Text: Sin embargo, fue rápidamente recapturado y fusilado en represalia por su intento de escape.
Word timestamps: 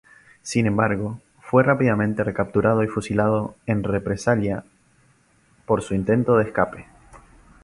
Sin 0.41 0.65
embargo, 0.65 1.19
fue 1.41 1.61
rápidamente 1.61 2.23
recapturado 2.23 2.83
y 2.83 2.87
fusilado 2.87 3.53
en 3.67 3.83
represalia 3.83 4.63
por 5.67 5.83
su 5.83 5.93
intento 5.93 6.37
de 6.37 6.45
escape. 6.45 6.87